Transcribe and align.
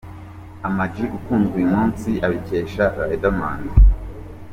Ama 0.67 0.83
G 0.93 0.95
ukunzwe 1.17 1.53
uyu 1.57 1.69
munsi 1.75 2.09
abikesha 2.25 2.85
Riderman. 3.09 3.61